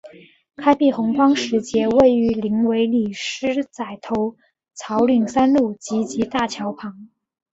[0.55, 4.35] 开辟鸿荒石碣位于林尾里狮仔头
[4.73, 7.11] 草岭山路集集大桥旁。